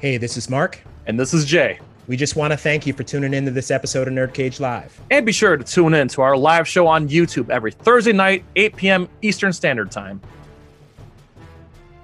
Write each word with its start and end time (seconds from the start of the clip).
Hey, 0.00 0.16
this 0.16 0.36
is 0.36 0.48
Mark. 0.48 0.80
And 1.06 1.18
this 1.18 1.34
is 1.34 1.44
Jay. 1.44 1.80
We 2.06 2.16
just 2.16 2.36
want 2.36 2.52
to 2.52 2.56
thank 2.56 2.86
you 2.86 2.92
for 2.92 3.02
tuning 3.02 3.34
in 3.34 3.44
to 3.46 3.50
this 3.50 3.72
episode 3.72 4.06
of 4.06 4.14
Nerd 4.14 4.32
Cage 4.32 4.60
Live. 4.60 4.96
And 5.10 5.26
be 5.26 5.32
sure 5.32 5.56
to 5.56 5.64
tune 5.64 5.92
in 5.92 6.06
to 6.08 6.22
our 6.22 6.36
live 6.36 6.68
show 6.68 6.86
on 6.86 7.08
YouTube 7.08 7.50
every 7.50 7.72
Thursday 7.72 8.12
night, 8.12 8.44
8 8.54 8.76
p.m. 8.76 9.08
Eastern 9.22 9.52
Standard 9.52 9.90
Time. 9.90 10.20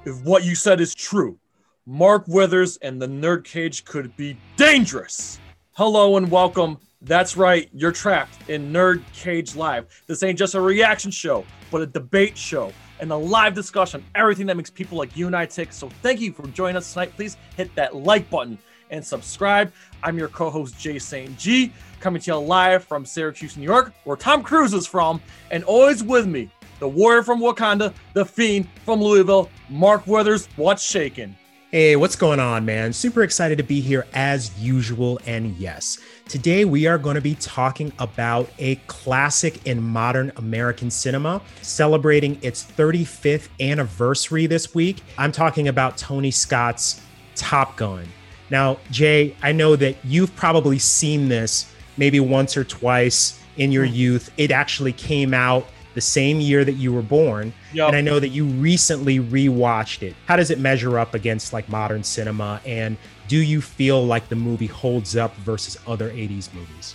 If 0.04 0.20
what 0.24 0.42
you 0.42 0.56
said 0.56 0.80
is 0.80 0.92
true, 0.92 1.38
Mark 1.86 2.26
Withers 2.26 2.78
and 2.78 3.00
the 3.00 3.06
Nerd 3.06 3.44
Cage 3.44 3.84
could 3.84 4.16
be 4.16 4.36
dangerous. 4.56 5.38
Hello 5.74 6.16
and 6.16 6.28
welcome. 6.28 6.78
That's 7.00 7.36
right, 7.36 7.68
you're 7.72 7.92
trapped 7.92 8.50
in 8.50 8.72
Nerd 8.72 9.04
Cage 9.12 9.54
Live. 9.54 9.86
This 10.08 10.24
ain't 10.24 10.36
just 10.36 10.56
a 10.56 10.60
reaction 10.60 11.12
show, 11.12 11.46
but 11.70 11.80
a 11.80 11.86
debate 11.86 12.36
show 12.36 12.72
and 13.00 13.10
a 13.10 13.16
live 13.16 13.54
discussion, 13.54 14.04
everything 14.14 14.46
that 14.46 14.56
makes 14.56 14.70
people 14.70 14.98
like 14.98 15.16
you 15.16 15.26
and 15.26 15.36
I 15.36 15.46
tick. 15.46 15.72
So 15.72 15.88
thank 16.02 16.20
you 16.20 16.32
for 16.32 16.46
joining 16.48 16.76
us 16.76 16.92
tonight. 16.92 17.12
Please 17.16 17.36
hit 17.56 17.74
that 17.74 17.96
like 17.96 18.28
button 18.30 18.58
and 18.90 19.04
subscribe. 19.04 19.72
I'm 20.02 20.18
your 20.18 20.28
co-host 20.28 20.78
Jay 20.78 20.98
St. 20.98 21.36
G, 21.38 21.72
coming 22.00 22.20
to 22.22 22.30
you 22.30 22.36
live 22.38 22.84
from 22.84 23.04
Syracuse, 23.04 23.56
New 23.56 23.64
York, 23.64 23.92
where 24.04 24.16
Tom 24.16 24.42
Cruise 24.42 24.74
is 24.74 24.86
from, 24.86 25.20
and 25.50 25.64
always 25.64 26.02
with 26.02 26.26
me, 26.26 26.50
the 26.80 26.88
warrior 26.88 27.22
from 27.22 27.40
Wakanda, 27.40 27.92
the 28.12 28.24
fiend 28.24 28.68
from 28.84 29.00
Louisville, 29.00 29.48
Mark 29.68 30.06
Weathers, 30.06 30.48
What's 30.56 30.82
shaking? 30.82 31.36
Hey, 31.74 31.96
what's 31.96 32.14
going 32.14 32.38
on, 32.38 32.64
man? 32.64 32.92
Super 32.92 33.24
excited 33.24 33.58
to 33.58 33.64
be 33.64 33.80
here 33.80 34.06
as 34.14 34.56
usual. 34.60 35.18
And 35.26 35.56
yes, 35.56 35.98
today 36.28 36.64
we 36.64 36.86
are 36.86 36.98
going 36.98 37.16
to 37.16 37.20
be 37.20 37.34
talking 37.34 37.92
about 37.98 38.48
a 38.60 38.76
classic 38.86 39.66
in 39.66 39.82
modern 39.82 40.30
American 40.36 40.88
cinema, 40.88 41.42
celebrating 41.62 42.38
its 42.42 42.62
35th 42.62 43.48
anniversary 43.58 44.46
this 44.46 44.72
week. 44.72 45.02
I'm 45.18 45.32
talking 45.32 45.66
about 45.66 45.98
Tony 45.98 46.30
Scott's 46.30 47.00
Top 47.34 47.76
Gun. 47.76 48.06
Now, 48.50 48.78
Jay, 48.92 49.34
I 49.42 49.50
know 49.50 49.74
that 49.74 49.96
you've 50.04 50.36
probably 50.36 50.78
seen 50.78 51.28
this 51.28 51.74
maybe 51.96 52.20
once 52.20 52.56
or 52.56 52.62
twice 52.62 53.40
in 53.56 53.72
your 53.72 53.84
Hmm. 53.84 53.94
youth. 53.94 54.30
It 54.36 54.52
actually 54.52 54.92
came 54.92 55.34
out 55.34 55.66
the 55.94 56.00
same 56.00 56.40
year 56.40 56.64
that 56.64 56.72
you 56.72 56.92
were 56.92 57.02
born. 57.02 57.52
Yup. 57.72 57.88
And 57.88 57.96
I 57.96 58.00
know 58.00 58.20
that 58.20 58.28
you 58.28 58.44
recently 58.44 59.20
rewatched 59.20 60.02
it. 60.02 60.14
How 60.26 60.36
does 60.36 60.50
it 60.50 60.58
measure 60.58 60.98
up 60.98 61.14
against 61.14 61.52
like 61.52 61.68
modern 61.68 62.02
cinema? 62.02 62.60
And 62.66 62.96
do 63.28 63.38
you 63.38 63.60
feel 63.60 64.04
like 64.04 64.28
the 64.28 64.36
movie 64.36 64.66
holds 64.66 65.16
up 65.16 65.34
versus 65.36 65.78
other 65.86 66.10
80s 66.10 66.52
movies? 66.52 66.94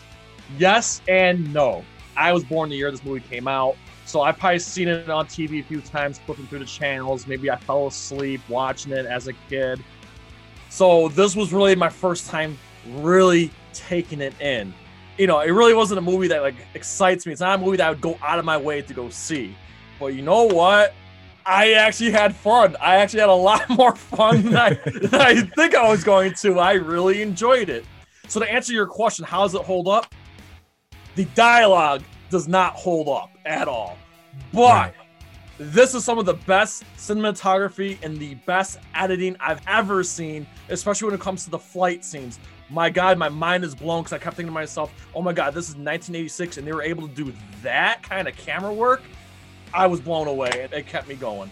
Yes 0.58 1.02
and 1.08 1.52
no. 1.54 1.84
I 2.16 2.34
was 2.34 2.44
born 2.44 2.70
the 2.70 2.76
year 2.76 2.92
this 2.92 3.04
movie 3.04 3.22
came 3.22 3.48
out, 3.48 3.78
so 4.06 4.22
I've 4.22 4.38
probably 4.38 4.60
seen 4.60 4.90
it 4.90 5.10
on 5.10 5.26
TV 5.28 5.62
a 5.62 5.64
few 5.64 5.80
times, 5.80 6.20
flipping 6.20 6.48
through 6.48 6.60
the 6.60 6.66
channels. 6.66 7.28
Maybe 7.28 7.50
I 7.50 7.56
fell 7.56 7.88
asleep 7.88 8.42
watching 8.50 8.92
it 8.92 9.06
as 9.06 9.28
a 9.28 9.34
kid. 9.50 9.82
So 10.70 11.08
this 11.10 11.36
was 11.36 11.54
really 11.54 11.76
my 11.76 11.90
first 11.90 12.30
time 12.30 12.58
really 12.88 13.52
taking 13.74 14.20
it 14.20 14.40
in. 14.42 14.74
You 15.20 15.28
know, 15.28 15.42
it 15.42 15.52
really 15.52 15.74
wasn't 15.74 15.98
a 15.98 16.02
movie 16.02 16.30
that 16.30 16.42
like 16.42 16.56
excites 16.74 17.26
me. 17.26 17.34
It's 17.34 17.42
not 17.42 17.60
a 17.60 17.62
movie 17.62 17.78
that 17.78 17.88
I 17.88 17.90
would 17.90 18.00
go 18.02 18.18
out 18.24 18.40
of 18.40 18.46
my 18.46 18.56
way 18.58 18.82
to 18.82 18.94
go 18.94 19.10
see. 19.10 19.54
But 20.00 20.08
you 20.08 20.22
know 20.22 20.46
what? 20.46 20.94
I 21.46 21.74
actually 21.74 22.12
had 22.12 22.34
fun. 22.36 22.78
I 22.80 22.96
actually 22.96 23.20
had 23.20 23.30
a 23.30 23.34
lot 23.50 23.70
more 23.70 23.96
fun 23.96 24.44
than 24.44 24.56
I, 24.56 24.74
than 24.76 25.22
I 25.22 25.42
think 25.56 25.76
I 25.76 25.90
was 25.90 26.04
going 26.06 26.34
to. 26.36 26.58
I 26.60 26.74
really 26.74 27.22
enjoyed 27.22 27.70
it. 27.70 27.86
So 28.30 28.40
to 28.40 28.50
answer 28.50 28.72
your 28.72 28.88
question, 28.88 29.26
how 29.26 29.44
does 29.44 29.56
it 29.56 29.62
hold 29.64 29.90
up? 29.90 30.14
The 31.16 31.26
dialogue 31.36 32.02
does 32.30 32.48
not 32.48 32.74
hold 32.76 33.10
up 33.10 33.32
at 33.46 33.68
all. 33.68 33.98
But 34.54 34.60
Right. 34.60 34.94
this 35.58 35.96
is 35.96 36.06
some 36.06 36.18
of 36.18 36.26
the 36.26 36.36
best 36.36 36.84
cinematography 36.96 37.98
and 38.04 38.18
the 38.18 38.36
best 38.46 38.80
editing 38.96 39.36
I've 39.42 39.62
ever 39.68 40.02
seen, 40.04 40.48
especially 40.70 41.08
when 41.08 41.16
it 41.16 41.22
comes 41.22 41.44
to 41.44 41.50
the 41.50 41.60
flight 41.60 42.06
scenes. 42.06 42.40
My 42.70 42.90
God, 42.90 43.18
my 43.18 43.30
mind 43.30 43.64
is 43.64 43.74
blown 43.74 44.04
because 44.04 44.14
I 44.14 44.20
kept 44.20 44.36
thinking 44.36 44.52
to 44.52 44.54
myself, 44.54 44.94
oh 45.16 45.22
my 45.22 45.34
God, 45.34 45.54
this 45.54 45.66
is 45.66 45.76
1986 45.76 46.58
and 46.58 46.68
they 46.68 46.72
were 46.72 46.84
able 46.84 47.08
to 47.08 47.14
do 47.14 47.34
that 47.64 48.04
kind 48.04 48.28
of 48.28 48.36
camera 48.36 48.74
work. 48.74 49.02
I 49.74 49.88
was 49.88 50.00
blown 50.00 50.28
away. 50.28 50.50
It, 50.50 50.74
it 50.74 50.88
kept 50.88 51.08
me 51.08 51.16
going. 51.16 51.52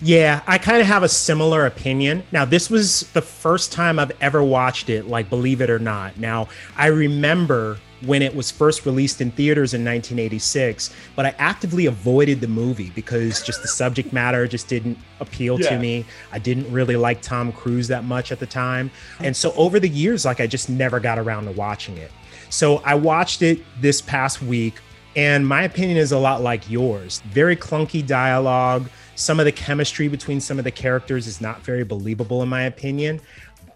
Yeah, 0.00 0.42
I 0.46 0.58
kind 0.58 0.80
of 0.80 0.86
have 0.86 1.02
a 1.02 1.08
similar 1.08 1.66
opinion. 1.66 2.24
Now, 2.32 2.44
this 2.44 2.68
was 2.68 3.10
the 3.12 3.22
first 3.22 3.72
time 3.72 3.98
I've 3.98 4.12
ever 4.20 4.42
watched 4.42 4.90
it, 4.90 5.06
like, 5.06 5.30
believe 5.30 5.60
it 5.60 5.70
or 5.70 5.78
not. 5.78 6.18
Now, 6.18 6.48
I 6.76 6.86
remember 6.86 7.78
when 8.06 8.22
it 8.22 8.34
was 8.34 8.50
first 8.50 8.86
released 8.86 9.20
in 9.20 9.30
theaters 9.30 9.74
in 9.74 9.84
1986, 9.84 10.90
but 11.16 11.26
I 11.26 11.34
actively 11.38 11.86
avoided 11.86 12.40
the 12.40 12.48
movie 12.48 12.90
because 12.94 13.42
just 13.42 13.62
the 13.62 13.68
subject 13.68 14.12
matter 14.12 14.46
just 14.46 14.68
didn't 14.68 14.98
appeal 15.20 15.60
Yeah. 15.60 15.70
to 15.70 15.78
me. 15.78 16.04
I 16.32 16.38
didn't 16.38 16.70
really 16.72 16.96
like 16.96 17.22
Tom 17.22 17.52
Cruise 17.52 17.88
that 17.88 18.04
much 18.04 18.32
at 18.32 18.38
the 18.40 18.46
time. 18.46 18.90
And 19.20 19.36
so 19.36 19.52
over 19.52 19.80
the 19.80 19.88
years, 19.88 20.24
like, 20.24 20.40
I 20.40 20.46
just 20.46 20.68
never 20.68 21.00
got 21.00 21.18
around 21.18 21.44
to 21.46 21.52
watching 21.52 21.96
it. 21.98 22.10
So 22.50 22.82
I 22.84 22.94
watched 22.94 23.42
it 23.42 23.60
this 23.80 24.00
past 24.00 24.42
week, 24.42 24.74
and 25.16 25.46
my 25.46 25.62
opinion 25.62 25.96
is 25.98 26.12
a 26.12 26.18
lot 26.18 26.42
like 26.42 26.70
yours. 26.70 27.22
Very 27.30 27.56
clunky 27.56 28.04
dialogue. 28.06 28.88
Some 29.16 29.38
of 29.38 29.44
the 29.46 29.52
chemistry 29.52 30.08
between 30.08 30.40
some 30.40 30.58
of 30.58 30.64
the 30.64 30.70
characters 30.70 31.26
is 31.26 31.40
not 31.40 31.62
very 31.62 31.84
believable, 31.84 32.42
in 32.42 32.48
my 32.48 32.62
opinion. 32.62 33.20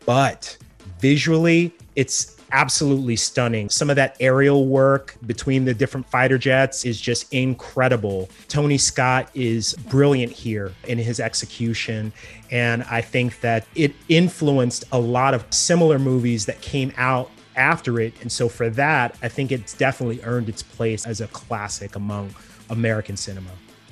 But 0.04 0.56
visually, 1.00 1.72
it's 1.96 2.36
absolutely 2.52 3.16
stunning. 3.16 3.68
Some 3.68 3.90
of 3.90 3.96
that 3.96 4.16
aerial 4.20 4.66
work 4.66 5.16
between 5.26 5.64
the 5.64 5.74
different 5.74 6.08
fighter 6.08 6.38
jets 6.38 6.84
is 6.84 7.00
just 7.00 7.32
incredible. 7.32 8.28
Tony 8.48 8.78
Scott 8.78 9.30
is 9.34 9.74
brilliant 9.88 10.32
here 10.32 10.72
in 10.86 10.98
his 10.98 11.20
execution. 11.20 12.12
And 12.50 12.82
I 12.84 13.00
think 13.00 13.40
that 13.40 13.66
it 13.74 13.94
influenced 14.08 14.84
a 14.92 14.98
lot 14.98 15.34
of 15.34 15.44
similar 15.50 15.98
movies 15.98 16.46
that 16.46 16.60
came 16.60 16.92
out 16.96 17.30
after 17.56 18.00
it. 18.00 18.14
And 18.22 18.30
so 18.30 18.48
for 18.48 18.70
that, 18.70 19.16
I 19.22 19.28
think 19.28 19.52
it's 19.52 19.74
definitely 19.74 20.20
earned 20.22 20.48
its 20.48 20.62
place 20.62 21.06
as 21.06 21.20
a 21.20 21.26
classic 21.28 21.96
among 21.96 22.34
American 22.70 23.16
cinema. 23.16 23.50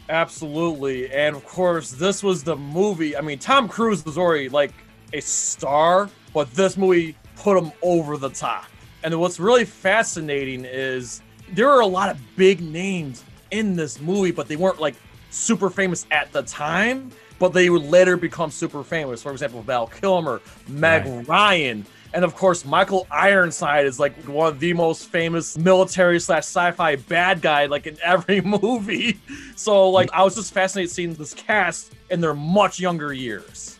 Absolutely. 0.08 1.10
And 1.10 1.34
of 1.34 1.44
course, 1.44 1.90
this 1.90 2.22
was 2.22 2.44
the 2.44 2.56
movie. 2.56 3.16
I 3.16 3.20
mean, 3.20 3.38
Tom 3.38 3.68
Cruise 3.68 4.04
was 4.04 4.16
already 4.16 4.48
like 4.48 4.72
a 5.12 5.20
star, 5.20 6.08
but 6.32 6.52
this 6.54 6.76
movie 6.76 7.16
put 7.36 7.56
him 7.56 7.72
over 7.82 8.16
the 8.16 8.30
top. 8.30 8.66
And 9.02 9.18
what's 9.20 9.38
really 9.38 9.64
fascinating 9.64 10.64
is 10.64 11.22
there 11.52 11.70
are 11.70 11.80
a 11.80 11.86
lot 11.86 12.08
of 12.08 12.18
big 12.36 12.60
names 12.60 13.24
in 13.50 13.76
this 13.76 14.00
movie, 14.00 14.32
but 14.32 14.48
they 14.48 14.56
weren't 14.56 14.80
like 14.80 14.94
super 15.30 15.70
famous 15.70 16.06
at 16.10 16.32
the 16.32 16.42
time, 16.42 17.10
but 17.38 17.52
they 17.52 17.70
would 17.70 17.84
later 17.84 18.16
become 18.16 18.50
super 18.50 18.82
famous. 18.82 19.22
For 19.22 19.32
example, 19.32 19.62
Val 19.62 19.86
Kilmer, 19.86 20.40
Meg 20.68 21.06
Right. 21.06 21.28
Ryan, 21.28 21.86
and 22.16 22.24
of 22.24 22.34
course, 22.34 22.64
Michael 22.64 23.06
Ironside 23.10 23.84
is 23.84 24.00
like 24.00 24.16
one 24.24 24.48
of 24.48 24.58
the 24.58 24.72
most 24.72 25.08
famous 25.08 25.58
military 25.58 26.18
slash 26.18 26.44
sci-fi 26.44 26.96
bad 26.96 27.42
guy, 27.42 27.66
like 27.66 27.86
in 27.86 27.98
every 28.02 28.40
movie. 28.62 29.20
So, 29.54 29.90
like, 29.90 30.10
I 30.12 30.22
was 30.22 30.34
just 30.34 30.54
fascinated 30.54 30.90
seeing 30.90 31.14
this 31.14 31.34
cast 31.34 31.92
in 32.10 32.20
their 32.20 32.34
much 32.34 32.80
younger 32.80 33.12
years. 33.12 33.78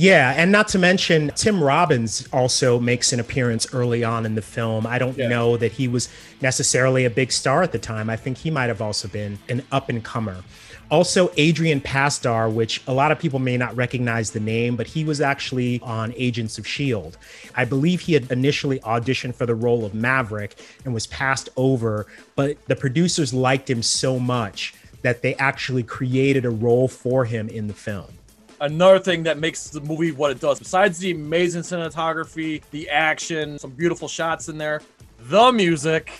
Yeah, 0.00 0.32
and 0.36 0.52
not 0.52 0.68
to 0.68 0.78
mention 0.78 1.32
Tim 1.34 1.60
Robbins 1.60 2.28
also 2.32 2.78
makes 2.78 3.12
an 3.12 3.18
appearance 3.18 3.66
early 3.74 4.04
on 4.04 4.24
in 4.24 4.36
the 4.36 4.42
film. 4.42 4.86
I 4.86 4.96
don't 4.96 5.18
Yeah. 5.18 5.26
know 5.26 5.56
that 5.56 5.72
he 5.72 5.88
was 5.88 6.08
necessarily 6.40 7.04
a 7.04 7.10
big 7.10 7.32
star 7.32 7.64
at 7.64 7.72
the 7.72 7.80
time. 7.80 8.08
I 8.08 8.14
think 8.14 8.38
he 8.38 8.48
might 8.48 8.68
have 8.68 8.80
also 8.80 9.08
been 9.08 9.40
an 9.48 9.64
up 9.72 9.88
and 9.88 10.04
comer. 10.04 10.44
Also, 10.88 11.32
Adrian 11.36 11.80
Pasdar, 11.80 12.48
which 12.48 12.80
a 12.86 12.92
lot 12.92 13.10
of 13.10 13.18
people 13.18 13.40
may 13.40 13.56
not 13.56 13.74
recognize 13.76 14.30
the 14.30 14.38
name, 14.38 14.76
but 14.76 14.86
he 14.86 15.02
was 15.02 15.20
actually 15.20 15.80
on 15.82 16.14
Agents 16.16 16.58
of 16.58 16.64
S.H.I.E.L.D. 16.64 17.16
I 17.56 17.64
believe 17.64 18.02
he 18.02 18.12
had 18.12 18.30
initially 18.30 18.78
auditioned 18.78 19.34
for 19.34 19.46
the 19.46 19.56
role 19.56 19.84
of 19.84 19.94
Maverick 19.94 20.54
and 20.84 20.94
was 20.94 21.08
passed 21.08 21.48
over, 21.56 22.06
but 22.36 22.56
the 22.68 22.76
producers 22.76 23.34
liked 23.34 23.68
him 23.68 23.82
so 23.82 24.20
much 24.20 24.74
that 25.02 25.22
they 25.22 25.34
actually 25.34 25.82
created 25.82 26.44
a 26.44 26.50
role 26.50 26.86
for 26.86 27.24
him 27.24 27.48
in 27.48 27.66
the 27.66 27.74
film. 27.74 28.17
Another 28.60 28.98
thing 28.98 29.22
that 29.22 29.38
makes 29.38 29.68
the 29.68 29.80
movie 29.80 30.10
what 30.10 30.30
it 30.30 30.40
does, 30.40 30.58
besides 30.58 30.98
the 30.98 31.12
amazing 31.12 31.62
cinematography, 31.62 32.62
the 32.70 32.88
action, 32.88 33.58
some 33.58 33.70
beautiful 33.70 34.08
shots 34.08 34.48
in 34.48 34.58
there, 34.58 34.82
the 35.20 35.52
music. 35.52 36.12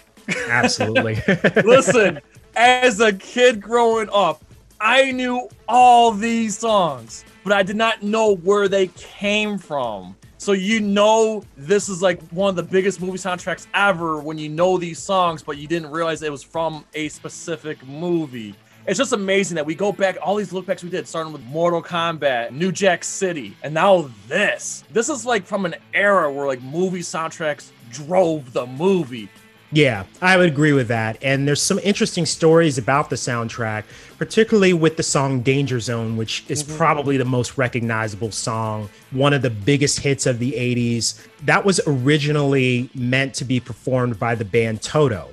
Absolutely. 0.48 1.14
Listen, 1.64 2.20
as 2.54 3.00
a 3.00 3.12
kid 3.12 3.60
growing 3.60 4.08
up, 4.12 4.44
I 4.80 5.10
knew 5.10 5.48
all 5.68 6.12
these 6.12 6.56
songs, 6.56 7.24
but 7.42 7.52
I 7.52 7.64
did 7.64 7.76
not 7.76 8.02
know 8.02 8.36
where 8.36 8.68
they 8.68 8.88
came 8.88 9.58
from. 9.58 10.14
So 10.40 10.52
you 10.52 10.80
know 10.80 11.42
this 11.56 11.88
is 11.88 12.00
like 12.00 12.22
one 12.28 12.50
of 12.50 12.54
the 12.54 12.62
biggest 12.62 13.00
movie 13.00 13.18
soundtracks 13.18 13.66
ever 13.74 14.20
when 14.20 14.38
you 14.38 14.48
know 14.48 14.78
these 14.78 15.00
songs, 15.00 15.42
but 15.42 15.58
you 15.58 15.66
didn't 15.66 15.90
realize 15.90 16.22
it 16.22 16.30
was 16.30 16.44
from 16.44 16.84
a 16.94 17.08
specific 17.08 17.84
movie. 17.84 18.54
It's 18.88 18.96
just 18.96 19.12
amazing 19.12 19.56
that 19.56 19.66
we 19.66 19.74
go 19.74 19.92
back 19.92 20.16
all 20.22 20.34
these 20.36 20.50
lookbacks 20.50 20.82
we 20.82 20.88
did, 20.88 21.06
starting 21.06 21.30
with 21.30 21.42
Mortal 21.42 21.82
Kombat, 21.82 22.52
New 22.52 22.72
Jack 22.72 23.04
City, 23.04 23.54
and 23.62 23.74
now 23.74 24.10
this. 24.28 24.82
This 24.90 25.10
is 25.10 25.26
like 25.26 25.44
from 25.44 25.66
an 25.66 25.74
era 25.92 26.32
where 26.32 26.46
like 26.46 26.62
movie 26.62 27.00
soundtracks 27.00 27.70
drove 27.92 28.54
the 28.54 28.64
movie. 28.64 29.28
Yeah, 29.72 30.04
I 30.22 30.38
would 30.38 30.48
agree 30.48 30.72
with 30.72 30.88
that. 30.88 31.18
And 31.20 31.46
there's 31.46 31.60
some 31.60 31.78
interesting 31.80 32.24
stories 32.24 32.78
about 32.78 33.10
the 33.10 33.16
soundtrack, 33.16 33.84
particularly 34.16 34.72
with 34.72 34.96
the 34.96 35.02
song 35.02 35.42
Danger 35.42 35.80
Zone, 35.80 36.16
which 36.16 36.46
is 36.48 36.64
mm-hmm. 36.64 36.78
probably 36.78 37.18
the 37.18 37.26
most 37.26 37.58
recognizable 37.58 38.30
song, 38.30 38.88
one 39.10 39.34
of 39.34 39.42
the 39.42 39.50
biggest 39.50 40.00
hits 40.00 40.24
of 40.24 40.38
the 40.38 40.52
80s. 40.52 41.22
That 41.44 41.66
was 41.66 41.78
originally 41.86 42.88
meant 42.94 43.34
to 43.34 43.44
be 43.44 43.60
performed 43.60 44.18
by 44.18 44.34
the 44.34 44.46
band 44.46 44.80
Toto. 44.80 45.28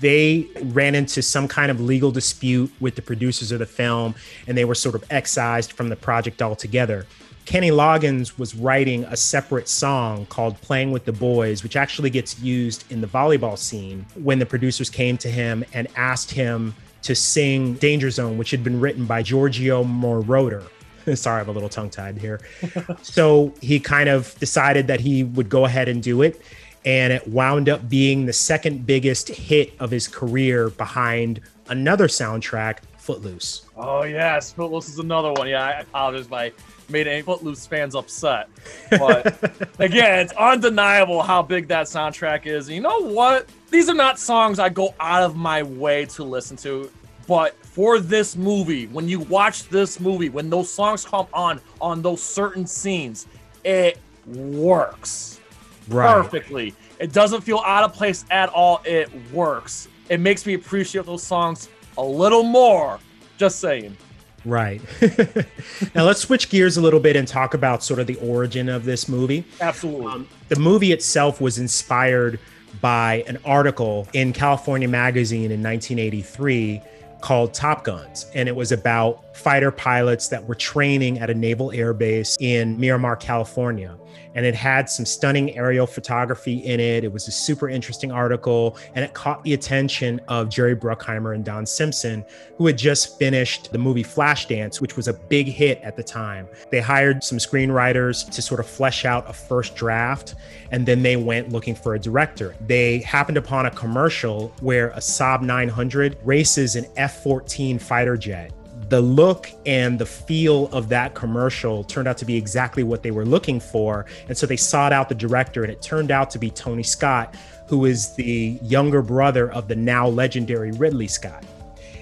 They 0.00 0.48
ran 0.62 0.94
into 0.94 1.22
some 1.22 1.48
kind 1.48 1.70
of 1.70 1.80
legal 1.80 2.10
dispute 2.10 2.72
with 2.80 2.96
the 2.96 3.02
producers 3.02 3.52
of 3.52 3.58
the 3.58 3.66
film, 3.66 4.14
and 4.46 4.56
they 4.56 4.64
were 4.64 4.74
sort 4.74 4.94
of 4.94 5.04
excised 5.10 5.72
from 5.72 5.88
the 5.88 5.96
project 5.96 6.42
altogether. 6.42 7.06
Kenny 7.46 7.70
Loggins 7.70 8.38
was 8.38 8.56
writing 8.56 9.04
a 9.04 9.16
separate 9.16 9.68
song 9.68 10.26
called 10.26 10.60
Playing 10.62 10.90
with 10.90 11.04
the 11.04 11.12
Boys, 11.12 11.62
which 11.62 11.76
actually 11.76 12.10
gets 12.10 12.40
used 12.40 12.90
in 12.90 13.00
the 13.00 13.06
volleyball 13.06 13.56
scene 13.56 14.04
when 14.16 14.40
the 14.40 14.46
producers 14.46 14.90
came 14.90 15.16
to 15.18 15.30
him 15.30 15.64
and 15.72 15.86
asked 15.94 16.32
him 16.32 16.74
to 17.02 17.14
sing 17.14 17.74
Danger 17.74 18.10
Zone, 18.10 18.36
which 18.36 18.50
had 18.50 18.64
been 18.64 18.80
written 18.80 19.06
by 19.06 19.22
Giorgio 19.22 19.84
Moroder. 19.84 20.64
Sorry, 21.14 21.40
I'm 21.40 21.48
a 21.48 21.52
little 21.52 21.68
tongue 21.68 21.88
tied 21.88 22.18
here. 22.18 22.40
so 23.02 23.54
he 23.62 23.78
kind 23.78 24.08
of 24.08 24.36
decided 24.40 24.88
that 24.88 24.98
he 24.98 25.22
would 25.22 25.48
go 25.48 25.66
ahead 25.66 25.88
and 25.88 26.02
do 26.02 26.22
it. 26.22 26.42
And 26.86 27.12
it 27.12 27.26
wound 27.28 27.68
up 27.68 27.88
being 27.88 28.24
the 28.24 28.32
second 28.32 28.86
biggest 28.86 29.28
hit 29.28 29.74
of 29.80 29.90
his 29.90 30.08
career 30.08 30.70
behind 30.70 31.40
another 31.68 32.06
soundtrack, 32.06 32.78
Footloose. 32.96 33.66
Oh, 33.76 34.04
yes. 34.04 34.52
Footloose 34.52 34.88
is 34.88 34.98
another 34.98 35.32
one. 35.32 35.48
Yeah, 35.48 35.64
I 35.64 35.70
apologize. 35.80 36.30
My 36.30 36.52
made 36.88 37.06
any 37.06 37.22
Footloose 37.22 37.66
fans 37.66 37.94
upset. 37.94 38.48
But 38.90 39.26
again, 39.78 40.20
it's 40.20 40.32
undeniable 40.34 41.22
how 41.22 41.42
big 41.42 41.68
that 41.68 41.86
soundtrack 41.86 42.46
is. 42.46 42.68
And 42.68 42.76
you 42.76 42.80
know 42.80 43.00
what? 43.00 43.48
These 43.70 43.88
are 43.88 43.94
not 43.94 44.18
songs 44.18 44.58
I 44.58 44.68
go 44.68 44.94
out 45.00 45.22
of 45.22 45.36
my 45.36 45.62
way 45.62 46.06
to 46.06 46.24
listen 46.24 46.56
to. 46.58 46.90
But 47.26 47.56
for 47.64 47.98
this 47.98 48.36
movie, 48.36 48.86
when 48.88 49.08
you 49.08 49.20
watch 49.20 49.68
this 49.68 49.98
movie, 49.98 50.28
when 50.28 50.48
those 50.48 50.72
songs 50.72 51.04
come 51.04 51.26
on 51.32 51.60
on 51.80 52.02
those 52.02 52.22
certain 52.22 52.66
scenes, 52.66 53.26
it 53.64 53.98
works 54.26 55.40
right. 55.88 56.14
perfectly. 56.14 56.74
It 56.98 57.12
doesn't 57.12 57.42
feel 57.42 57.62
out 57.64 57.84
of 57.84 57.92
place 57.92 58.24
at 58.30 58.48
all. 58.50 58.80
It 58.84 59.10
works. 59.32 59.88
It 60.08 60.20
makes 60.20 60.46
me 60.46 60.54
appreciate 60.54 61.06
those 61.06 61.22
songs 61.22 61.68
a 61.98 62.04
little 62.04 62.42
more. 62.42 62.98
Just 63.36 63.58
saying. 63.58 63.96
Right. 64.44 64.80
now 65.94 66.04
let's 66.04 66.20
switch 66.20 66.48
gears 66.48 66.76
a 66.76 66.80
little 66.80 67.00
bit 67.00 67.16
and 67.16 67.26
talk 67.26 67.54
about 67.54 67.82
sort 67.82 67.98
of 67.98 68.06
the 68.06 68.14
origin 68.16 68.68
of 68.68 68.84
this 68.84 69.08
movie. 69.08 69.44
Absolutely. 69.60 70.06
Um, 70.06 70.28
the 70.48 70.58
movie 70.58 70.92
itself 70.92 71.40
was 71.40 71.58
inspired 71.58 72.38
by 72.80 73.24
an 73.26 73.38
article 73.44 74.06
in 74.12 74.32
California 74.32 74.86
Magazine 74.88 75.50
in 75.50 75.62
1983 75.62 76.80
called 77.20 77.52
Top 77.54 77.82
Guns. 77.82 78.26
And 78.34 78.48
it 78.48 78.54
was 78.54 78.70
about 78.70 79.25
fighter 79.36 79.70
pilots 79.70 80.28
that 80.28 80.46
were 80.46 80.54
training 80.54 81.18
at 81.18 81.30
a 81.30 81.34
naval 81.34 81.70
air 81.72 81.92
base 81.92 82.36
in 82.40 82.78
Miramar, 82.78 83.16
California 83.16 83.96
and 84.36 84.44
it 84.44 84.54
had 84.54 84.88
some 84.88 85.06
stunning 85.06 85.56
aerial 85.56 85.86
photography 85.86 86.58
in 86.58 86.78
it. 86.78 87.04
It 87.04 87.12
was 87.12 87.26
a 87.26 87.32
super 87.32 87.70
interesting 87.70 88.12
article, 88.12 88.76
and 88.94 89.02
it 89.02 89.14
caught 89.14 89.42
the 89.42 89.54
attention 89.54 90.20
of 90.28 90.50
Jerry 90.50 90.76
Bruckheimer 90.76 91.34
and 91.34 91.42
Don 91.42 91.64
Simpson, 91.64 92.22
who 92.58 92.66
had 92.66 92.76
just 92.76 93.18
finished 93.18 93.72
the 93.72 93.78
movie 93.78 94.04
Flashdance, 94.04 94.78
which 94.80 94.94
was 94.94 95.08
a 95.08 95.14
big 95.14 95.46
hit 95.46 95.80
at 95.82 95.96
the 95.96 96.02
time. 96.02 96.46
They 96.70 96.80
hired 96.80 97.24
some 97.24 97.38
screenwriters 97.38 98.30
to 98.30 98.42
sort 98.42 98.60
of 98.60 98.66
flesh 98.66 99.06
out 99.06 99.28
a 99.28 99.32
first 99.32 99.74
draft, 99.74 100.34
and 100.70 100.84
then 100.84 101.02
they 101.02 101.16
went 101.16 101.50
looking 101.50 101.74
for 101.74 101.94
a 101.94 101.98
director. 101.98 102.54
They 102.66 102.98
happened 102.98 103.38
upon 103.38 103.64
a 103.64 103.70
commercial 103.70 104.52
where 104.60 104.90
a 104.90 104.98
Saab 104.98 105.40
900 105.40 106.18
races 106.24 106.76
an 106.76 106.84
F 106.96 107.22
14 107.22 107.78
fighter 107.78 108.18
jet 108.18 108.52
the 108.88 109.00
look 109.00 109.50
and 109.64 109.98
the 109.98 110.06
feel 110.06 110.68
of 110.68 110.88
that 110.90 111.14
commercial 111.14 111.82
turned 111.84 112.06
out 112.06 112.18
to 112.18 112.24
be 112.24 112.36
exactly 112.36 112.84
what 112.84 113.02
they 113.02 113.10
were 113.10 113.24
looking 113.24 113.58
for. 113.58 114.06
And 114.28 114.36
so 114.36 114.46
they 114.46 114.56
sought 114.56 114.92
out 114.92 115.08
the 115.08 115.14
director, 115.14 115.64
and 115.64 115.72
it 115.72 115.82
turned 115.82 116.10
out 116.10 116.30
to 116.30 116.38
be 116.38 116.50
Tony 116.50 116.82
Scott, 116.82 117.34
who 117.68 117.84
is 117.84 118.14
the 118.14 118.58
younger 118.62 119.02
brother 119.02 119.50
of 119.50 119.66
the 119.66 119.74
now 119.74 120.06
legendary 120.06 120.70
Ridley 120.72 121.08
Scott. 121.08 121.44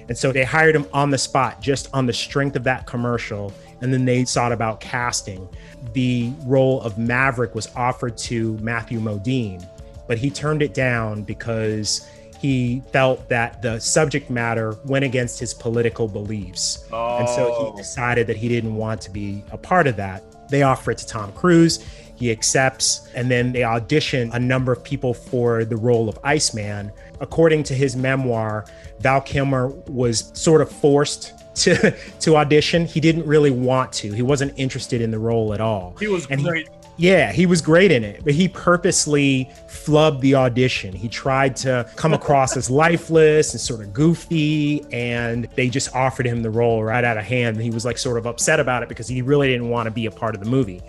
And 0.09 0.19
so 0.19 0.33
they 0.33 0.45
hired 0.45 0.77
him 0.77 0.87
on 0.93 1.11
the 1.11 1.17
spot, 1.17 1.63
just 1.63 1.89
on 1.95 2.05
the 2.05 2.13
strength 2.13 2.57
of 2.57 2.65
that 2.65 2.87
commercial. 2.87 3.53
And 3.81 3.93
then 3.93 4.05
they 4.05 4.27
sought 4.27 4.53
about 4.53 4.81
casting. 4.81 5.49
The 5.95 6.33
role 6.45 6.83
of 6.83 6.99
Maverick 6.99 7.55
was 7.55 7.75
offered 7.75 8.19
to 8.19 8.59
Matthew 8.59 9.01
Modine, 9.01 9.67
but 10.07 10.19
he 10.19 10.31
turned 10.31 10.63
it 10.63 10.75
down 10.75 11.23
because 11.23 12.07
he 12.45 12.83
felt 12.93 13.27
that 13.31 13.63
the 13.63 13.81
subject 13.81 14.29
matter 14.29 14.77
went 14.85 15.03
against 15.03 15.41
his 15.41 15.55
political 15.55 16.07
beliefs. 16.07 16.85
Oh. 16.93 17.17
And 17.17 17.27
so 17.27 17.47
he 17.47 17.73
oh. 17.73 17.75
decided 17.75 18.27
that 18.27 18.37
he 18.37 18.49
didn't 18.49 18.75
want 18.75 19.01
to 19.01 19.11
be 19.11 19.43
a 19.51 19.57
part 19.57 19.87
of 19.87 19.97
that. 19.97 20.23
They 20.51 20.61
offer 20.61 20.91
it 20.91 20.99
to 20.99 21.07
Tom 21.07 21.33
Cruise. 21.33 21.83
He 22.17 22.31
accepts, 22.31 23.09
and 23.15 23.31
then 23.31 23.51
they 23.53 23.65
audition 23.65 24.31
a 24.35 24.39
number 24.39 24.73
of 24.73 24.85
people 24.85 25.15
for 25.15 25.65
the 25.65 25.79
role 25.79 26.07
of 26.07 26.19
Iceman. 26.23 26.93
According 27.23 27.63
to 27.63 27.75
his 27.75 27.97
memoir, 27.97 28.67
Val 29.01 29.23
Kilmer 29.23 29.69
was 29.89 30.31
sort 30.35 30.61
of 30.61 30.71
forced 30.71 31.33
to 31.63 31.97
to 32.21 32.37
audition. 32.37 32.85
He 32.85 33.01
didn't 33.01 33.27
really 33.27 33.53
want 33.53 33.91
to. 33.95 34.13
He 34.13 34.21
wasn't 34.21 34.53
interested 34.59 35.01
in 35.01 35.11
the 35.11 35.19
role 35.19 35.55
at 35.55 35.63
all. 35.63 35.97
He 35.99 36.09
was 36.09 36.27
and 36.27 36.45
great. 36.45 36.69
He, 36.69 36.84
yeah, 36.97 37.33
he 37.33 37.47
was 37.47 37.61
great 37.61 37.91
in 37.91 38.05
it, 38.05 38.25
but 38.25 38.35
he 38.35 38.49
purposely 38.49 39.51
flubbed 39.69 40.21
the 40.21 40.35
audition. 40.37 40.95
He 40.95 41.09
tried 41.09 41.57
to 41.57 41.89
come 41.97 42.15
across 42.15 42.57
as 42.57 42.71
lifeless 42.71 43.53
and 43.53 43.61
sort 43.61 43.81
of 43.81 43.93
goofy, 43.93 44.85
and 44.93 45.49
they 45.57 45.69
just 45.69 45.95
offered 45.95 46.27
him 46.27 46.43
the 46.43 46.51
role 46.51 46.85
right 46.85 47.03
out 47.03 47.19
of 47.19 47.25
hand. 47.25 47.57
And 47.57 47.65
he 47.65 47.71
was 47.71 47.85
like 47.85 47.99
sort 47.99 48.17
of 48.17 48.27
upset 48.27 48.61
about 48.61 48.83
it 48.83 48.89
because 48.89 49.09
he 49.09 49.23
really 49.23 49.49
didn't 49.49 49.71
want 49.71 49.87
to 49.87 49.91
be 49.91 50.07
a 50.07 50.11
part 50.11 50.35
of 50.35 50.43
the 50.43 50.49
movie. 50.49 50.83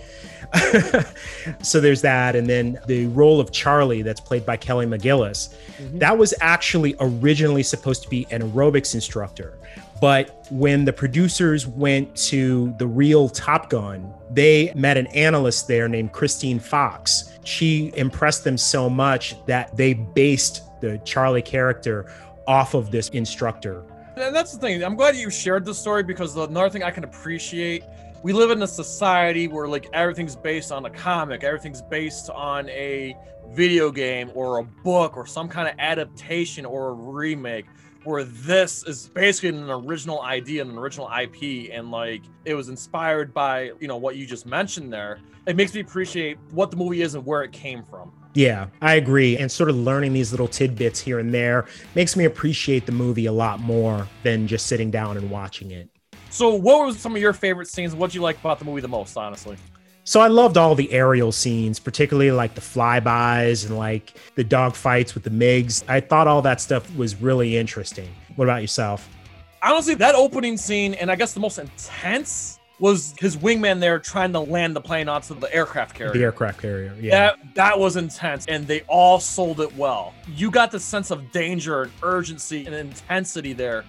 so 1.61 1.79
there's 1.79 2.01
that. 2.01 2.35
And 2.35 2.47
then 2.47 2.79
the 2.87 3.07
role 3.07 3.39
of 3.39 3.51
Charlie, 3.51 4.01
that's 4.01 4.19
played 4.19 4.45
by 4.45 4.57
Kelly 4.57 4.85
McGillis, 4.85 5.55
mm-hmm. 5.77 5.99
that 5.99 6.17
was 6.17 6.33
actually 6.41 6.95
originally 6.99 7.63
supposed 7.63 8.03
to 8.03 8.09
be 8.09 8.27
an 8.31 8.41
aerobics 8.41 8.93
instructor. 8.93 9.57
But 10.01 10.45
when 10.51 10.85
the 10.85 10.93
producers 10.93 11.65
went 11.65 12.15
to 12.17 12.75
the 12.77 12.87
real 12.87 13.29
Top 13.29 13.69
Gun, 13.69 14.13
they 14.29 14.71
met 14.75 14.97
an 14.97 15.07
analyst 15.07 15.67
there 15.67 15.87
named 15.87 16.11
Christine 16.11 16.59
Fox. 16.59 17.31
She 17.43 17.91
impressed 17.95 18.43
them 18.43 18.57
so 18.57 18.89
much 18.89 19.43
that 19.45 19.75
they 19.75 19.93
based 19.93 20.63
the 20.81 20.97
Charlie 20.99 21.41
character 21.41 22.11
off 22.47 22.73
of 22.73 22.91
this 22.91 23.09
instructor. 23.09 23.83
And 24.17 24.35
that's 24.35 24.53
the 24.53 24.59
thing. 24.59 24.83
I'm 24.83 24.95
glad 24.95 25.15
you 25.15 25.29
shared 25.29 25.65
this 25.65 25.77
story 25.77 26.03
because 26.03 26.33
the 26.33 26.43
another 26.43 26.69
thing 26.69 26.83
I 26.83 26.91
can 26.91 27.03
appreciate 27.03 27.83
we 28.25 28.33
live 28.33 28.49
in 28.49 28.59
a 28.63 28.67
society 28.67 29.47
where 29.47 29.67
like 29.67 29.87
everything's 29.93 30.35
based 30.35 30.71
on 30.71 30.83
a 30.87 30.89
comic, 30.89 31.43
everything's 31.43 31.83
based 31.83 32.27
on 32.31 32.67
a 32.69 33.15
video 33.49 33.91
game 33.91 34.31
or 34.33 34.57
a 34.57 34.63
book 34.63 35.15
or 35.15 35.27
some 35.27 35.47
kind 35.47 35.67
of 35.67 35.75
adaptation 35.77 36.65
or 36.65 36.89
a 36.89 36.93
remake 36.93 37.67
where 38.03 38.23
this 38.23 38.83
is 38.85 39.09
basically 39.09 39.49
an 39.49 39.69
original 39.69 40.23
idea 40.23 40.63
and 40.63 40.71
an 40.71 40.77
original 40.79 41.07
IP 41.07 41.69
and 41.71 41.91
like 41.91 42.23
it 42.45 42.55
was 42.55 42.67
inspired 42.67 43.31
by, 43.31 43.69
you 43.79 43.87
know, 43.87 43.97
what 43.97 44.15
you 44.15 44.25
just 44.25 44.47
mentioned 44.47 44.91
there. 44.91 45.19
It 45.45 45.55
makes 45.55 45.75
me 45.75 45.81
appreciate 45.81 46.39
what 46.49 46.71
the 46.71 46.77
movie 46.77 47.03
is 47.03 47.13
and 47.13 47.23
where 47.27 47.43
it 47.43 47.51
came 47.51 47.83
from. 47.83 48.11
Yeah, 48.33 48.69
I 48.81 48.95
agree. 48.95 49.37
And 49.37 49.51
sort 49.51 49.69
of 49.69 49.75
learning 49.75 50.13
these 50.13 50.31
little 50.31 50.47
tidbits 50.47 50.99
here 50.99 51.19
and 51.19 51.31
there 51.31 51.67
makes 51.93 52.15
me 52.15 52.25
appreciate 52.25 52.87
the 52.87 52.91
movie 52.91 53.27
a 53.27 53.31
lot 53.31 53.59
more 53.59 54.07
than 54.23 54.47
just 54.47 54.65
sitting 54.65 54.89
down 54.89 55.15
and 55.15 55.29
watching 55.29 55.69
it. 55.69 55.91
So, 56.29 56.53
what 56.53 56.85
were 56.85 56.93
some 56.93 57.15
of 57.15 57.21
your 57.21 57.33
favorite 57.33 57.67
scenes? 57.67 57.95
What 57.95 58.07
did 58.07 58.15
you 58.15 58.21
like 58.21 58.37
about 58.39 58.59
the 58.59 58.65
movie 58.65 58.81
the 58.81 58.87
most, 58.87 59.17
honestly? 59.17 59.57
So 60.07 60.21
I 60.21 60.27
loved 60.27 60.55
all 60.55 60.75
the 60.75 60.91
aerial 60.91 61.31
scenes, 61.31 61.79
particularly 61.79 62.29
like 62.29 62.53
the 62.53 62.61
flybys 62.61 63.65
and 63.65 63.75
like 63.75 64.13
the 64.35 64.43
dog 64.43 64.75
fights 64.75 65.15
with 65.15 65.23
the 65.23 65.31
MiGs. 65.31 65.83
I 65.89 65.99
thought 65.99 66.27
all 66.27 66.43
that 66.43 66.61
stuff 66.61 66.95
was 66.95 67.19
really 67.19 67.57
interesting. 67.57 68.13
What 68.35 68.45
about 68.45 68.61
yourself? 68.61 69.09
Honestly, 69.63 69.95
that 69.95 70.13
opening 70.13 70.57
scene 70.57 70.93
and 70.93 71.09
I 71.09 71.15
guess 71.15 71.33
the 71.33 71.39
most 71.39 71.57
intense 71.57 72.59
was 72.79 73.15
his 73.17 73.37
wingman 73.37 73.79
there 73.79 73.97
trying 73.97 74.31
to 74.33 74.39
land 74.39 74.75
the 74.75 74.81
plane 74.81 75.09
onto 75.09 75.33
the 75.33 75.51
aircraft 75.51 75.95
carrier. 75.95 76.13
The 76.13 76.23
aircraft 76.23 76.61
carrier, 76.61 76.93
yeah. 76.99 77.11
That, 77.11 77.55
that 77.55 77.79
was 77.79 77.95
intense, 77.95 78.45
and 78.47 78.67
they 78.67 78.81
all 78.81 79.19
sold 79.19 79.61
it 79.61 79.75
well. 79.77 80.13
You 80.27 80.51
got 80.51 80.71
the 80.71 80.79
sense 80.79 81.09
of 81.09 81.31
danger 81.31 81.83
and 81.83 81.91
urgency 82.03 82.65
and 82.65 82.75
intensity 82.75 83.53
there. 83.53 83.85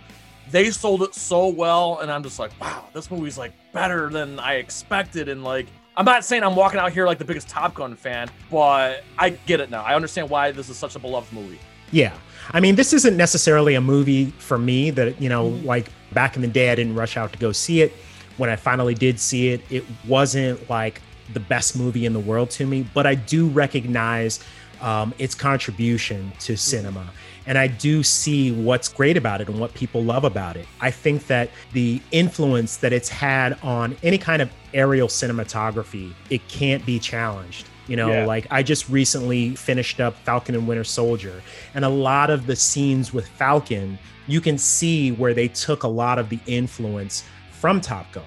They 0.50 0.70
sold 0.70 1.02
it 1.02 1.14
so 1.14 1.48
well, 1.48 2.00
and 2.00 2.10
I'm 2.10 2.22
just 2.22 2.38
like, 2.38 2.58
wow, 2.60 2.84
this 2.92 3.10
movie's 3.10 3.36
like 3.36 3.52
better 3.72 4.08
than 4.10 4.38
I 4.38 4.54
expected, 4.54 5.28
and 5.28 5.42
like 5.42 5.66
I'm 5.96 6.04
not 6.04 6.24
saying 6.24 6.42
I'm 6.42 6.54
walking 6.54 6.78
out 6.78 6.92
here 6.92 7.06
like 7.06 7.18
the 7.18 7.24
biggest 7.24 7.48
Top 7.48 7.74
Gun 7.74 7.96
fan, 7.96 8.28
but 8.50 9.02
I 9.18 9.30
get 9.30 9.60
it 9.60 9.70
now. 9.70 9.82
I 9.82 9.94
understand 9.94 10.28
why 10.28 10.50
this 10.50 10.68
is 10.68 10.76
such 10.76 10.94
a 10.94 10.98
beloved 10.98 11.32
movie. 11.32 11.58
Yeah. 11.90 12.12
I 12.52 12.60
mean, 12.60 12.74
this 12.74 12.92
isn't 12.92 13.16
necessarily 13.16 13.74
a 13.74 13.80
movie 13.80 14.26
for 14.38 14.58
me 14.58 14.90
that, 14.90 15.20
you 15.20 15.28
know, 15.28 15.50
mm-hmm. 15.50 15.66
like 15.66 15.88
back 16.12 16.36
in 16.36 16.42
the 16.42 16.48
day, 16.48 16.70
I 16.70 16.74
didn't 16.74 16.94
rush 16.94 17.16
out 17.16 17.32
to 17.32 17.38
go 17.38 17.50
see 17.50 17.80
it. 17.80 17.92
When 18.36 18.50
I 18.50 18.56
finally 18.56 18.94
did 18.94 19.18
see 19.18 19.48
it, 19.48 19.62
it 19.70 19.84
wasn't 20.06 20.68
like 20.68 21.00
the 21.32 21.40
best 21.40 21.76
movie 21.76 22.04
in 22.04 22.12
the 22.12 22.20
world 22.20 22.50
to 22.50 22.66
me, 22.66 22.86
but 22.92 23.06
I 23.06 23.14
do 23.14 23.48
recognize 23.48 24.40
um, 24.82 25.14
its 25.18 25.34
contribution 25.34 26.30
to 26.40 26.56
cinema. 26.56 27.08
And 27.46 27.56
I 27.56 27.68
do 27.68 28.02
see 28.02 28.50
what's 28.52 28.88
great 28.88 29.16
about 29.16 29.40
it 29.40 29.48
and 29.48 29.60
what 29.60 29.72
people 29.74 30.02
love 30.02 30.24
about 30.24 30.56
it. 30.56 30.66
I 30.80 30.90
think 30.90 31.26
that 31.28 31.50
the 31.72 32.00
influence 32.10 32.78
that 32.78 32.92
it's 32.92 33.08
had 33.08 33.56
on 33.62 33.96
any 34.02 34.18
kind 34.18 34.42
of 34.42 34.50
aerial 34.74 35.08
cinematography, 35.08 36.12
it 36.30 36.46
can't 36.48 36.84
be 36.84 36.98
challenged. 36.98 37.68
You 37.86 37.94
know, 37.96 38.10
Yeah. 38.10 38.26
like 38.26 38.48
I 38.50 38.64
just 38.64 38.88
recently 38.88 39.54
finished 39.54 40.00
up 40.00 40.16
Falcon 40.24 40.56
and 40.56 40.66
Winter 40.66 40.82
Soldier, 40.82 41.40
and 41.74 41.84
a 41.84 41.88
lot 41.88 42.30
of 42.30 42.46
the 42.46 42.56
scenes 42.56 43.12
with 43.14 43.28
Falcon, 43.28 43.96
you 44.26 44.40
can 44.40 44.58
see 44.58 45.12
where 45.12 45.32
they 45.32 45.46
took 45.46 45.84
a 45.84 45.88
lot 45.88 46.18
of 46.18 46.28
the 46.28 46.40
influence 46.46 47.22
from 47.52 47.80
Top 47.80 48.10
Gun. 48.12 48.24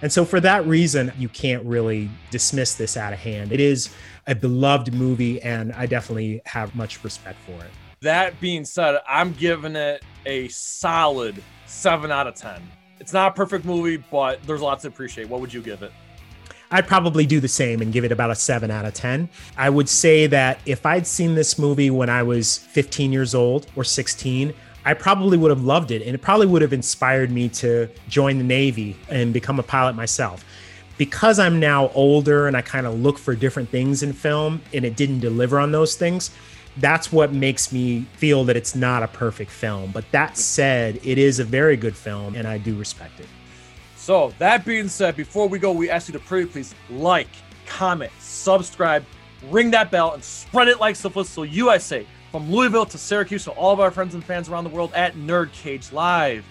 And 0.00 0.10
so, 0.10 0.24
for 0.24 0.40
that 0.40 0.66
reason, 0.66 1.12
you 1.18 1.28
can't 1.28 1.62
really 1.64 2.08
dismiss 2.30 2.74
this 2.74 2.96
out 2.96 3.12
of 3.12 3.18
hand. 3.18 3.52
It 3.52 3.60
is 3.60 3.90
a 4.26 4.34
beloved 4.34 4.94
movie, 4.94 5.42
and 5.42 5.72
I 5.74 5.84
definitely 5.86 6.40
have 6.46 6.74
much 6.74 7.04
respect 7.04 7.38
for 7.44 7.52
it. 7.52 7.70
That 8.02 8.40
being 8.40 8.64
said, 8.64 8.98
I'm 9.06 9.32
giving 9.32 9.76
it 9.76 10.02
a 10.26 10.48
solid 10.48 11.40
seven 11.66 12.10
out 12.10 12.26
of 12.26 12.34
ten. 12.34 12.60
It's 12.98 13.12
not 13.12 13.30
a 13.30 13.34
perfect 13.34 13.64
movie, 13.64 13.96
but 14.10 14.42
there's 14.42 14.60
lots 14.60 14.82
to 14.82 14.88
appreciate. 14.88 15.28
What 15.28 15.40
would 15.40 15.54
you 15.54 15.62
give 15.62 15.82
it? 15.84 15.92
I'd 16.72 16.88
probably 16.88 17.26
do 17.26 17.38
the 17.38 17.46
same 17.46 17.80
and 17.80 17.92
give 17.92 18.02
it 18.02 18.10
about 18.10 18.32
a 18.32 18.34
7 18.34 18.70
out 18.70 18.86
of 18.86 18.94
10. 18.94 19.28
I 19.58 19.68
would 19.68 19.88
say 19.88 20.26
that 20.26 20.58
if 20.64 20.86
I'd 20.86 21.06
seen 21.06 21.34
this 21.34 21.58
movie 21.58 21.90
when 21.90 22.08
I 22.08 22.22
was 22.22 22.56
15 22.58 23.12
years 23.12 23.34
old 23.34 23.66
or 23.76 23.84
16, 23.84 24.54
I 24.84 24.94
probably 24.94 25.36
would 25.36 25.50
have 25.50 25.62
loved 25.62 25.90
it 25.90 26.00
and 26.02 26.14
it 26.14 26.22
probably 26.22 26.46
would 26.46 26.62
have 26.62 26.72
inspired 26.72 27.30
me 27.30 27.50
to 27.50 27.88
join 28.08 28.38
the 28.38 28.44
Navy 28.44 28.96
and 29.10 29.34
become 29.34 29.60
a 29.60 29.62
pilot 29.62 29.94
myself. 29.94 30.44
Because 30.96 31.38
I'm 31.38 31.60
now 31.60 31.88
older 31.90 32.48
and 32.48 32.56
I 32.56 32.62
kind 32.62 32.86
of 32.86 32.98
look 32.98 33.18
for 33.18 33.36
different 33.36 33.68
things 33.68 34.02
in 34.02 34.12
film 34.12 34.62
and 34.72 34.84
it 34.84 34.96
didn't 34.96 35.20
deliver 35.20 35.60
on 35.60 35.72
those 35.72 35.94
things, 35.94 36.30
that's 36.78 37.12
what 37.12 37.32
makes 37.32 37.72
me 37.72 38.06
feel 38.14 38.44
that 38.44 38.56
it's 38.56 38.74
not 38.74 39.02
a 39.02 39.08
perfect 39.08 39.50
film. 39.50 39.90
But 39.92 40.10
that 40.12 40.36
said, 40.36 41.00
it 41.04 41.18
is 41.18 41.38
a 41.38 41.44
very 41.44 41.76
good 41.76 41.96
film 41.96 42.34
and 42.34 42.46
I 42.46 42.58
do 42.58 42.76
respect 42.76 43.20
it. 43.20 43.28
So, 43.96 44.34
that 44.38 44.64
being 44.64 44.88
said, 44.88 45.16
before 45.16 45.48
we 45.48 45.60
go, 45.60 45.70
we 45.70 45.88
ask 45.88 46.08
you 46.08 46.12
to 46.14 46.18
pretty 46.18 46.46
please 46.46 46.74
like, 46.90 47.28
comment, 47.66 48.10
subscribe, 48.18 49.04
ring 49.48 49.70
that 49.70 49.92
bell, 49.92 50.14
and 50.14 50.24
spread 50.24 50.66
it 50.66 50.80
like 50.80 50.96
syphilis 50.96 51.28
so 51.30 51.44
USA, 51.44 52.04
from 52.32 52.50
Louisville 52.50 52.86
to 52.86 52.98
Syracuse, 52.98 53.44
to 53.44 53.52
all 53.52 53.72
of 53.72 53.78
our 53.78 53.92
friends 53.92 54.14
and 54.14 54.24
fans 54.24 54.48
around 54.48 54.64
the 54.64 54.70
world 54.70 54.92
at 54.94 55.14
Nerd 55.14 55.52
Cage 55.52 55.92
Live. 55.92 56.44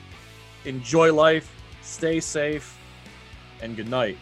Enjoy 0.64 1.14
life, 1.14 1.54
stay 1.82 2.22
safe, 2.22 2.78
and 3.62 3.76
good 3.76 3.90
night. 3.90 4.18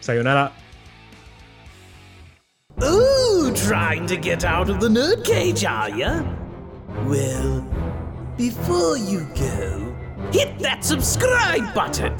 Sayonara. 0.00 0.52
Ooh, 2.82 3.25
trying 3.56 4.06
to 4.06 4.16
get 4.16 4.44
out 4.44 4.68
of 4.70 4.80
the 4.80 4.88
nerd 4.88 5.24
cage, 5.24 5.64
are 5.64 5.90
you? 5.90 6.24
Well, 7.06 7.66
before 8.36 8.96
you 8.98 9.26
go, 9.34 9.96
hit 10.32 10.58
that 10.58 10.84
subscribe 10.84 11.74
button. 11.74 12.14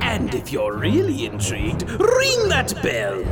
And 0.00 0.34
if 0.34 0.52
you're 0.52 0.76
really 0.76 1.26
intrigued, 1.26 1.82
ring 1.90 2.48
that 2.48 2.72
bell. 2.82 3.24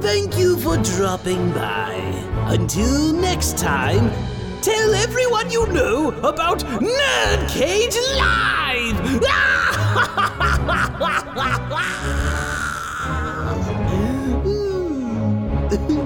Thank 0.00 0.36
you 0.36 0.58
for 0.58 0.76
dropping 0.78 1.52
by. 1.52 1.94
Until 2.48 3.12
next 3.12 3.56
time, 3.56 4.10
tell 4.60 4.94
everyone 4.94 5.50
you 5.50 5.66
know 5.68 6.10
about 6.22 6.60
Nerd 6.60 7.48
Cage 7.50 7.96
Live! 8.16 9.20
Ah! 9.28 9.62